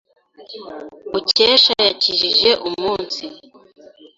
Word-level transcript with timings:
Mukesha 1.11 1.73
yakijije 1.87 2.49
umunsi. 2.67 3.25